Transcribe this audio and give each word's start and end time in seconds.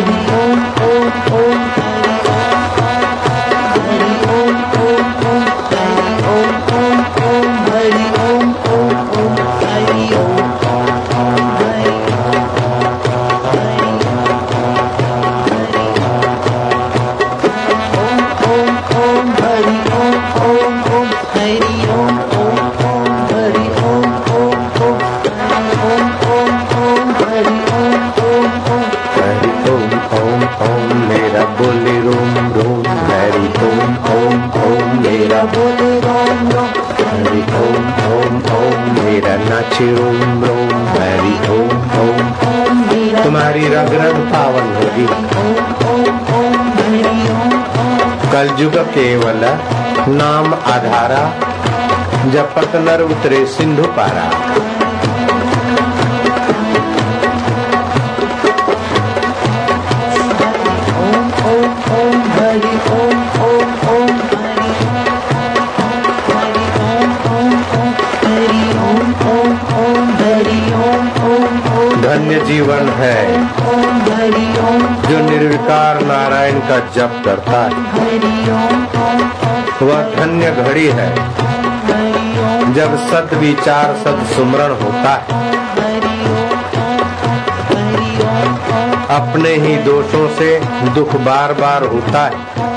तुम्हारी 0.00 0.29
केवल 48.90 49.44
नाम 50.10 50.54
आधारा 50.72 51.22
जपत 52.32 52.76
नर 52.76 53.02
उतरे 53.02 53.44
सिंधु 53.46 53.84
पारा। 53.98 54.28
का 76.70 76.78
जप 76.78 77.22
करता 77.24 77.60
है। 77.60 77.70
वह 79.82 80.02
धन्य 80.14 80.50
घड़ी 80.52 80.86
है। 80.88 81.08
जब 82.74 82.96
सद 83.08 83.34
विचार 83.34 83.94
सद 83.96 84.26
सुमरण 84.34 84.72
होता 84.72 85.14
है, 85.14 85.22
अपने 89.10 89.54
ही 89.56 89.76
दोषों 89.82 90.28
से 90.28 90.60
दुख 90.94 91.16
बार 91.20 91.52
बार 91.52 91.84
होता 91.84 92.24
है। 92.26 92.69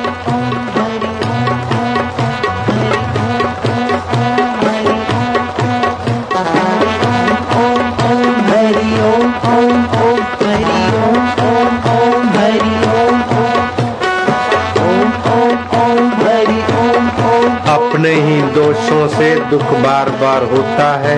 से 19.13 19.35
दुख 19.35 19.63
बार 19.63 20.09
बार 20.09 20.43
होता 20.43 20.87
है। 20.97 21.17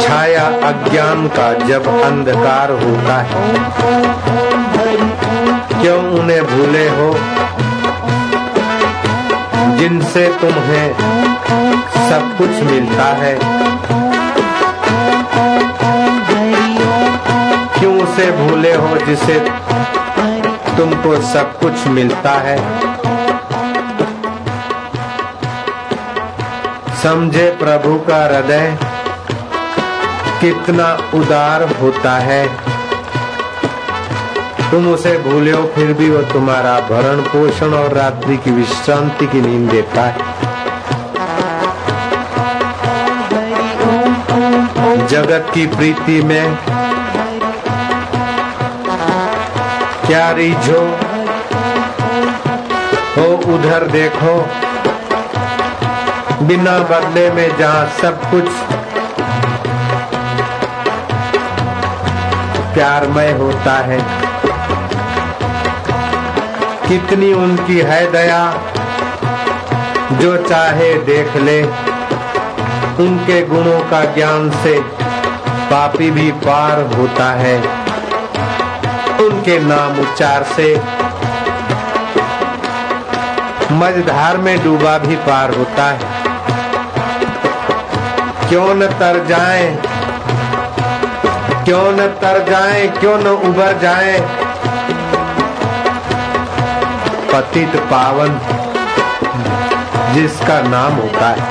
छाया 0.00 0.44
अज्ञान 0.68 1.28
का 1.28 1.52
जब 1.52 1.86
अंधकार 2.02 2.70
होता 2.70 3.16
है। 3.22 3.52
क्यों 5.82 6.04
उन्हें 6.04 6.42
भूले 6.44 6.88
हो? 6.88 7.08
जिनसे 9.78 10.26
तुम्हें 10.40 10.94
सब 12.10 12.38
कुछ 12.38 12.50
मिलता 12.72 13.04
है। 13.04 13.34
क्यों 17.78 18.02
उसे 18.02 18.30
भूले 18.30 18.74
हो 18.74 18.96
जिसे 18.96 19.38
तुमको 20.76 21.20
सब 21.20 21.58
कुछ 21.58 21.86
मिलता 21.86 22.30
है? 22.30 22.58
समझे 27.02 27.50
प्रभु 27.50 27.94
का 27.98 28.16
हृदय, 28.24 28.76
कितना 30.40 30.86
उदार 31.14 31.62
होता 31.76 32.12
है। 32.18 32.46
तुम 34.70 34.86
उसे 34.88 35.16
भूले 35.18 35.50
हो, 35.50 35.62
फिर 35.74 35.92
भी 35.92 36.10
वो 36.10 36.22
तुम्हारा 36.22 36.74
भरण 36.80 37.20
पोषण 37.22 37.74
और 37.74 37.92
रात्रि 37.92 38.36
की 38.36 38.50
विश्रांति 38.50 39.26
की 39.26 39.40
नींद 39.40 39.70
देता 39.70 40.02
है। 40.02 40.16
जगत 45.06 45.50
की 45.54 45.66
प्रीति 45.66 46.22
में 46.22 46.56
क्या 50.06 50.30
रीझो? 50.30 50.82
हो 53.16 53.26
उधर 53.54 53.86
देखो 53.86 54.34
बिना 56.42 56.78
बदले 56.78 57.30
में 57.30 57.58
जहाँ 57.58 57.86
सब 58.02 58.30
कुछ 58.30 58.48
प्यारमय 62.74 63.32
होता 63.32 63.72
है। 63.78 63.98
कितनी 66.88 67.32
उनकी 67.32 67.78
है 67.80 68.12
दया, 68.12 68.54
जो 70.12 70.36
चाहे 70.36 70.94
देख 70.94 71.36
ले। 71.36 71.62
उनके 73.04 73.46
गुणों 73.46 73.80
का 73.90 74.04
ज्ञान 74.04 74.50
से 74.50 74.78
पापी 75.70 76.10
भी 76.10 76.32
पार 76.32 76.80
होता 76.96 77.30
है। 77.32 77.58
उनके 79.20 79.58
नाम 79.58 80.00
उच्चार 80.00 80.42
से 80.42 80.74
मझधार 83.72 84.36
में 84.36 84.64
डूबा 84.64 84.98
भी 84.98 85.16
पार 85.16 85.54
होता 85.54 85.84
है। 85.84 86.11
क्यों 88.52 88.74
न 88.74 88.86
तर 88.86 89.26
जाए? 89.26 89.78
क्यों 91.64 91.92
न 91.92 91.96
तर 91.96 92.46
जाए? 92.50 92.86
क्यों 92.88 93.18
न 93.18 93.26
उबर 93.26 93.78
जाए? 93.78 94.20
पतित 97.32 97.76
पावन, 97.76 98.38
जिसका 100.14 100.60
नाम 100.60 100.92
होता 100.92 101.28
है। 101.28 101.42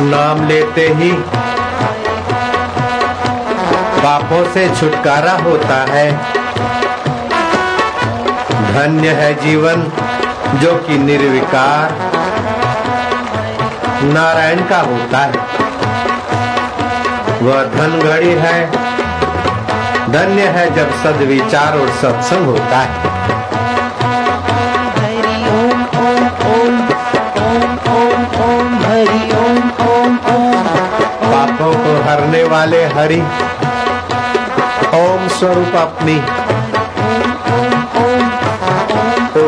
नाम 0.00 0.48
लेते 0.48 0.88
ही 0.88 1.12
पापों 4.02 4.52
से 4.52 4.68
छुटकारा 4.80 5.32
होता 5.32 5.84
है। 5.90 6.12
धन्य 8.74 9.08
है 9.08 9.34
जीवन। 9.34 9.92
जो 10.54 10.74
कि 10.76 10.98
निर्विकार 10.98 11.92
नारायण 14.04 14.60
का 14.64 14.78
होता 14.80 15.18
है। 15.18 15.32
वह 17.42 17.64
धन 17.64 18.00
घड़ी 18.04 18.34
है, 18.34 18.70
धन्य 20.12 20.42
है 20.48 20.74
जब 20.74 20.92
सदविचार 21.02 21.78
और 21.78 21.88
सत्संग 22.02 22.46
होता 22.46 22.78
है। 22.78 23.14
पापों 31.24 31.72
को 31.74 31.92
हरने 32.08 32.42
वाले 32.44 32.84
हरि, 32.84 33.20
ओम 34.94 35.28
स्वरूप 35.28 35.76
अपनी। 35.76 36.43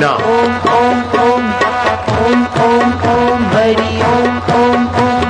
ना 0.00 0.10
ओम 0.32 0.52
ओम 0.74 0.98
ओम 1.22 1.44
ओम 2.24 2.40
ओम 2.64 2.92
ओम 3.12 3.44
हरि 3.54 3.90
ओम 4.08 4.36
ओम 4.56 4.82
ओम 5.04 5.26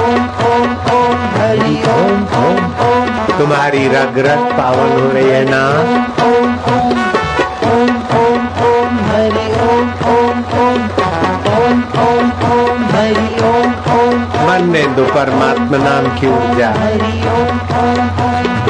ओम 0.00 0.22
ओम 0.48 0.70
ओम 0.96 1.24
हरि 1.36 1.74
ओम 1.94 2.24
ओम 2.40 2.64
ओम 2.88 3.38
तुम्हारी 3.38 3.86
रग 3.94 4.18
रग 4.28 4.44
पावन 4.58 4.92
हो 5.00 5.10
रही 5.14 5.28
है 5.28 5.44
ना? 5.50 5.62
ओम 6.26 6.50
ओम 6.74 6.98
ओम 7.72 7.90
ओम 8.20 8.46
ओम 8.68 8.98
हरि 9.10 9.46
ओम 9.68 9.88
ओम 10.14 10.42
ओम 10.64 10.80
ओम 11.56 11.82
ओम 12.04 12.32
ओम 12.52 12.84
हरि 12.94 13.28
ओम 13.50 13.74
ओम 13.98 14.24
मन 14.48 14.68
में 14.74 14.94
दो 14.96 15.04
तो 15.04 15.14
परमात्मा 15.14 15.78
नाम 15.84 16.08
की 16.18 16.26
ऊर्जा। 16.36 16.70
हरि 16.82 17.14
ओम 17.36 17.56
ओम 17.82 18.08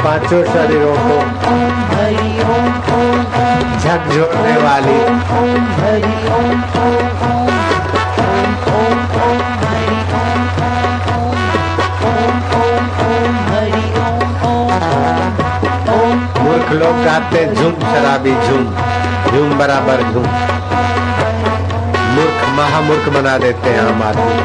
पाँचों 0.03 0.43
शरीरों 0.53 0.95
को 1.07 1.19
हरि 1.95 2.26
ओम 3.87 3.93
ओम 3.93 4.01
मूर्ख 16.43 16.71
लोग 16.71 17.03
गाते 17.03 17.55
झूम 17.55 17.71
शराबी, 17.71 18.31
झूम। 18.31 18.65
झूम 19.31 19.57
बराबर 19.57 20.01
झूम। 20.01 20.25
मूर्ख, 22.15 22.49
महामूर्ख 22.49 23.09
बना 23.09 23.37
देते 23.37 23.69
हैं 23.69 23.79
हम 23.79 24.03
आदमी। 24.03 24.37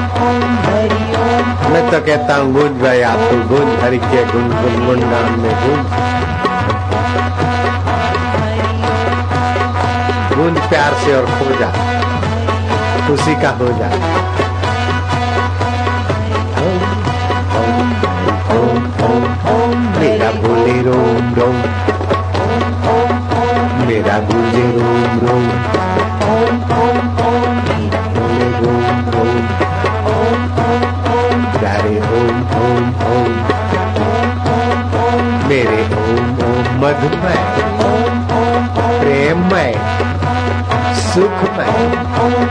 मैं 1.73 1.91
तो 1.91 2.01
कहता 2.01 2.37
हूँ, 2.37 2.53
गूंज 2.53 2.83
गया 2.83 3.11
तू, 3.11 3.37
गूंज 3.37 3.85
हरि 3.85 3.99
के 3.99 4.25
गुन 4.25 4.49
गुन 4.49 4.87
गुणगान 4.87 5.41
में 5.41 5.53
गूंज 5.53 5.87
गूंज 5.87 6.22
जा 11.63 11.71
उसी 13.13 13.35
का 13.43 13.51
हो 13.51 13.69
जा 13.79 13.89
मेरा 19.99 20.31
बोले 20.31 20.77
रोम 20.83 21.27
रोम। 21.35 21.57
मेरा 23.89 24.19
बोले 24.19 24.65
रोम 24.77 25.13
रोम। 25.23 25.45
ओम 26.33 26.57
ओम 26.79 27.07
ओम 27.27 27.63
मेरे 35.49 35.83
ओम 35.83 36.29
ओम 36.43 36.83
मधुमय। 36.83 37.41
प्रेममय। 39.01 39.73
सुखमय 41.15 41.67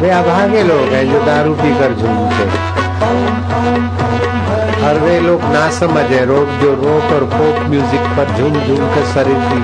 वे 0.01 0.09
अभागे 0.11 0.63
लोग 0.63 0.91
हैं 0.93 1.05
जो 1.11 1.19
दारू 1.25 1.53
पीकर 1.61 1.93
झूमते 1.93 2.43
और 4.87 4.99
वे 4.99 5.19
लोग 5.19 5.43
ना 5.53 5.63
समझे 5.71 6.19
रोग, 6.25 6.51
जो 6.61 6.73
रोक 6.75 7.13
और 7.13 7.25
फोक 7.31 7.63
म्यूज़िक 7.69 8.05
पर 8.17 8.35
झूम 8.35 8.53
झूम 8.55 8.83
कर 8.93 9.07
शरीर 9.13 9.39
की 9.47 9.61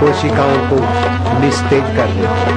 कोशिकाओं 0.00 0.56
को 0.68 0.78
निस्तेज 1.40 1.90
कर 1.96 2.14
देते 2.18 2.54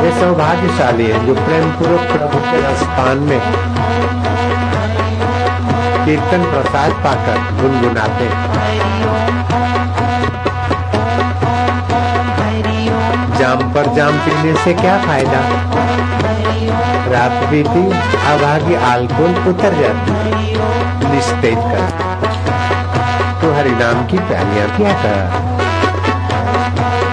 वे 0.00 0.10
सौभाग्यशाली 0.20 1.06
है, 1.06 1.26
जो 1.26 1.34
प्रेम 1.34 1.70
पूर्वक 1.72 2.08
प्रभु 2.12 2.38
के 2.46 2.74
स्थान 2.76 3.18
में 3.28 3.40
कीर्तन 6.04 6.50
प्रसाद 6.52 6.92
पाकर 7.04 7.36
गुनगुनाते 7.60 8.24
हैं। 8.24 9.71
जाम 13.52 13.72
पर 13.72 13.86
जाम 13.94 14.18
पीने 14.18 14.52
से 14.54 14.72
क्या 14.74 14.92
फ़ायदा? 15.02 15.40
रात 17.12 17.32
बीती, 17.50 17.82
अभागी 18.28 18.74
अल्कोहल 18.90 19.48
उतर 19.50 19.74
जाती। 19.80 20.12
निस्तेज 21.10 21.58
कर। 21.72 21.84
तो 23.42 23.52
हरि 23.54 23.70
नाम 23.70 24.06
की 24.06 24.18
प्यालियाँ 24.30 24.68
क्या 24.76 24.92
कर। 25.02 25.18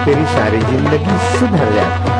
तेरी 0.04 0.24
सारी 0.24 0.60
ज़िंदगी 0.60 1.18
सुधर 1.38 1.72
जाती। 1.74 2.18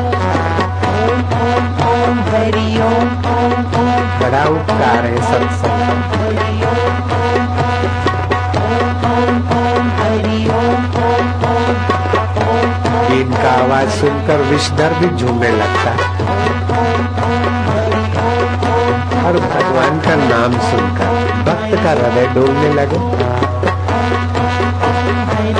बड़ा 4.21 4.43
उपकार 4.51 5.05
है 5.05 5.17
सत्संग 5.31 6.60
आवाज़ 13.81 13.93
सुनकर 13.99 14.41
विषधर 14.41 14.93
भी 14.93 15.07
झूमने 15.17 15.49
लगता 15.49 15.91
है। 15.91 16.07
और 19.25 19.37
भगवान 19.45 19.99
का 19.99 20.15
नाम 20.15 20.51
सुनकर 20.65 21.11
भक्त 21.47 21.71
का 21.83 21.91
हृदय 21.91 22.27
डोलने 22.35 22.69
लगे। 22.73 22.99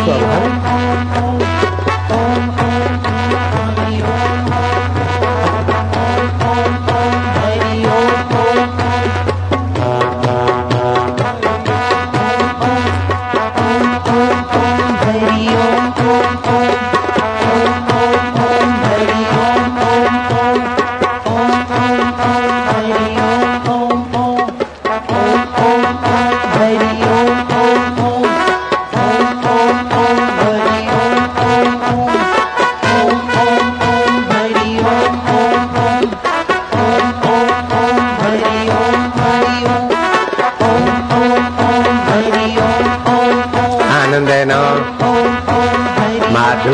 स्वाभाविक 0.04 0.51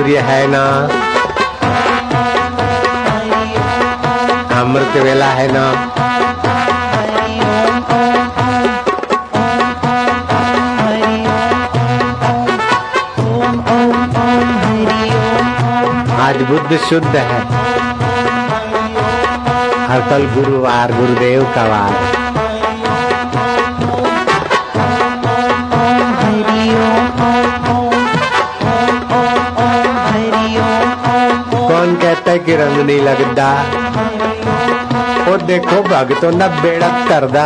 माधुर्य 0.07 0.19
है 0.19 0.47
ना? 0.47 0.65
अमृत 4.61 5.03
वेला 5.03 5.25
है 5.25 5.47
ना? 5.51 5.65
आज 16.27 16.41
बुद्ध 16.43 16.77
शुद्ध 16.77 17.15
है। 17.15 17.39
हर 19.87 20.01
कल 20.09 20.25
गुरुवार, 20.35 20.91
गुरुदेव 20.91 21.43
का 21.55 21.63
वार। 21.63 22.26
कि 32.47 32.55
रंग 32.55 32.77
नहीं 32.79 32.99
लगता 33.01 33.45
वो 35.23 35.37
देखो 35.47 35.81
भगतों 35.83 36.31
ना 36.31 36.47
बेड़ा 36.61 36.89
करदा 37.09 37.45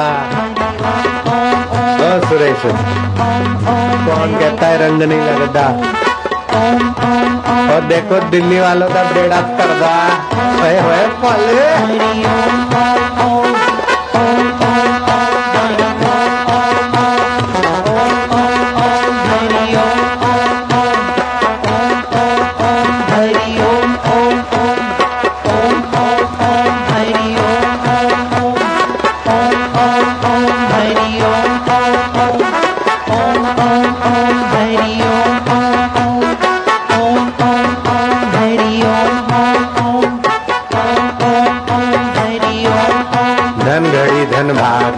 सुरेश 2.28 2.66
कौन 2.66 4.38
कहता 4.40 4.68
है 4.68 4.78
रंग 4.82 5.04
नहीं 5.04 5.22
लगता 5.22 5.66
और 7.74 7.88
देखो 7.88 8.20
दिल्ली 8.30 8.60
वालों 8.60 8.90
का 8.90 9.04
बेड़ा 9.14 9.42
करदा 9.58 9.96
होए 10.60 10.80
होए 10.80 11.08
पले 11.24 12.71
धन 43.62 43.84
घड़ी 43.92 44.26
धन 44.26 44.54
भाव 44.54 44.92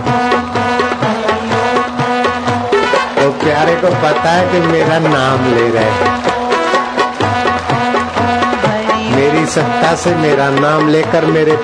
तो 3.21 3.31
प्यारे 3.31 3.75
को 3.75 3.87
पता 3.87 4.31
है 4.31 4.51
कि 4.51 4.59
मेरा 4.67 4.99
नाम 4.99 5.55
ले 5.55 5.69
रहे 5.69 5.91
मेरी 9.15 9.45
सत्ता 9.45 9.95
से 9.95 10.15
मेरा 10.15 10.49
नाम 10.49 10.87
लेकर 10.89 11.25
मेरे 11.25 11.57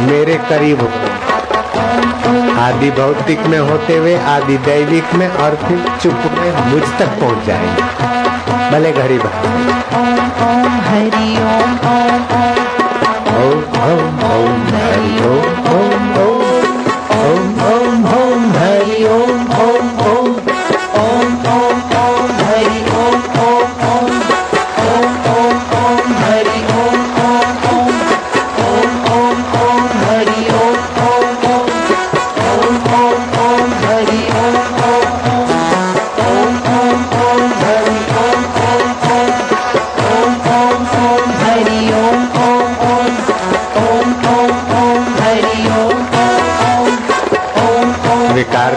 मेरे 0.00 0.34
करीब 0.48 0.80
हो 0.80 0.88
आदि 2.60 2.90
भौतिक 2.90 3.40
में 3.46 3.58
होते 3.58 3.96
हुए 3.96 4.16
आदि 4.18 4.56
दैविक 4.56 5.14
में 5.14 5.28
और 5.28 5.54
फिर 5.54 5.84
चुप 6.02 6.30
में 6.38 6.66
मुझ 6.66 6.82
तक 6.98 7.08
पहुँच 7.20 7.46
जाएँगे। 7.46 7.82
भले 8.70 8.92
घड़ी 8.92 9.18
भर 9.18 9.34
हरि 10.88 11.36
ओम 11.42 11.72
ओम। 11.92 12.24
ओम 13.42 13.92
ओम 13.92 14.30
ओम। 14.30 14.73
Oh. 15.06 15.53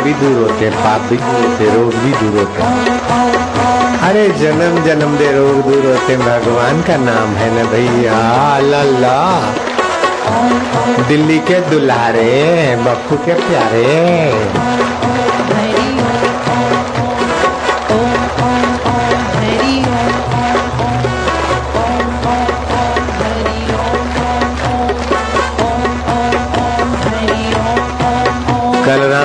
भी 0.07 0.13
दूर 0.13 0.37
होते 0.41 0.65
हैं, 0.65 0.73
पाप 0.73 1.09
भी 1.09 1.17
दूर 1.17 1.45
होते 1.45 1.65
रोग 1.75 1.95
भी 1.95 2.11
दूर 2.11 2.37
होते 2.39 2.61
हैं। 2.61 3.99
अरे 3.99 4.27
जन्म 4.39 4.77
जन्म 4.85 5.15
दे 5.17 5.31
रोग 5.31 5.61
दूर 5.63 5.85
होते 5.85 6.13
हैं, 6.13 6.21
भगवान 6.21 6.81
का 6.81 6.95
नाम 6.97 7.35
है 7.35 7.49
ना 7.55 7.63
भैया? 7.71 8.21
लल्ला 8.59 9.17
दिल्ली 11.07 11.39
के 11.39 11.59
दुलारे, 11.69 12.31
बप्पू 12.85 13.15
के 13.25 13.33
प्यारे। 13.41 14.66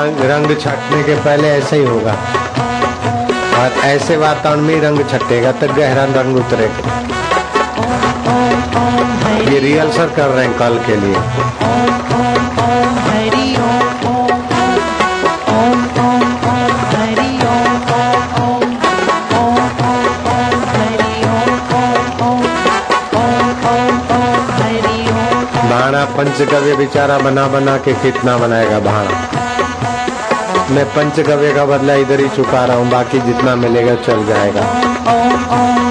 रंग 0.04 0.56
छटने 0.56 1.02
के 1.02 1.14
पहले 1.14 1.48
ऐसे 1.48 1.76
ही 1.76 1.84
होगा। 1.84 2.12
और 3.58 3.72
ऐसे 3.84 4.16
वातावरण 4.16 4.60
में 4.60 4.80
रंग 4.80 4.98
छटेगा 5.10 5.52
तो 5.52 5.68
गहरा 5.74 6.04
रंग 6.20 6.36
उतरेगा। 6.36 7.00
ये 9.52 9.58
रिहर्सल 9.58 10.10
कर 10.16 10.28
रहे 10.28 10.46
हैं 10.46 10.58
कल 10.58 10.78
के 10.86 10.96
लिए। 10.96 11.16
पंचगव्य 26.16 26.74
बेचारा 26.76 27.18
बना 27.18 27.46
बना 27.48 27.76
के 27.76 27.92
कितना 27.92 28.36
बनाएगा 28.38 28.78
भाड़ा 28.80 29.51
मैं 30.72 30.84
पंचगव्य 30.86 31.52
का 31.54 31.64
बदला 31.66 31.94
इधर 32.02 32.20
ही 32.20 32.28
चुका 32.36 32.64
रहा 32.64 32.76
हूँ 32.76 32.90
बाकी 32.90 33.18
जितना 33.20 33.56
मिलेगा 33.56 33.94
चल 34.02 34.24
जाएगा। 34.26 35.81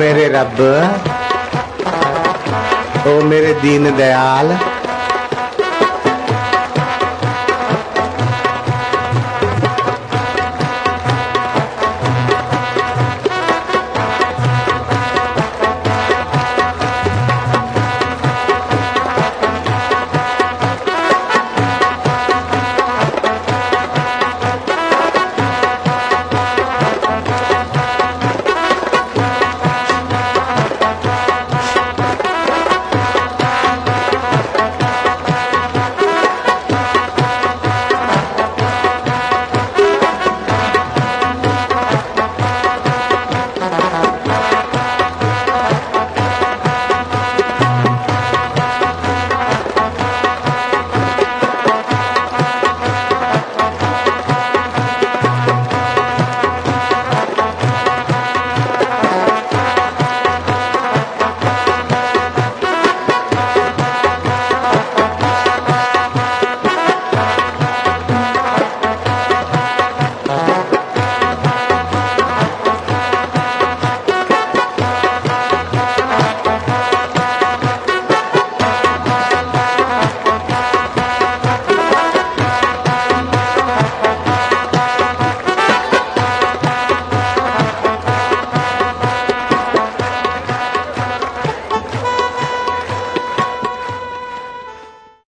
मेरे 0.00 0.26
रब 0.34 0.60
ओ 3.08 3.20
मेरे 3.30 3.52
दीन 3.62 3.90
दयाल। 3.96 4.52